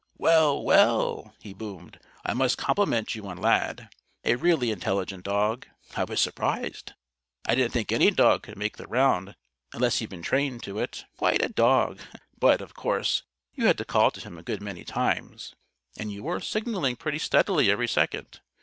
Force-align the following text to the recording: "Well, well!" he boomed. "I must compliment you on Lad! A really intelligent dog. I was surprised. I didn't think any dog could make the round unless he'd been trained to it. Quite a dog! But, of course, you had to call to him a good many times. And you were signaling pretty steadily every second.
"Well, 0.17 0.63
well!" 0.63 1.35
he 1.41 1.53
boomed. 1.53 1.99
"I 2.25 2.33
must 2.33 2.57
compliment 2.57 3.13
you 3.13 3.27
on 3.27 3.37
Lad! 3.37 3.89
A 4.25 4.33
really 4.33 4.71
intelligent 4.71 5.23
dog. 5.23 5.67
I 5.95 6.05
was 6.05 6.19
surprised. 6.19 6.93
I 7.45 7.53
didn't 7.53 7.71
think 7.73 7.91
any 7.91 8.09
dog 8.09 8.41
could 8.41 8.57
make 8.57 8.77
the 8.77 8.87
round 8.87 9.35
unless 9.73 9.99
he'd 9.99 10.09
been 10.09 10.23
trained 10.23 10.63
to 10.63 10.79
it. 10.79 11.05
Quite 11.17 11.45
a 11.45 11.49
dog! 11.49 11.99
But, 12.35 12.61
of 12.61 12.73
course, 12.73 13.21
you 13.53 13.67
had 13.67 13.77
to 13.77 13.85
call 13.85 14.09
to 14.09 14.19
him 14.21 14.39
a 14.39 14.41
good 14.41 14.59
many 14.59 14.83
times. 14.83 15.53
And 15.95 16.11
you 16.11 16.23
were 16.23 16.39
signaling 16.39 16.95
pretty 16.95 17.19
steadily 17.19 17.69
every 17.69 17.87
second. 17.87 18.39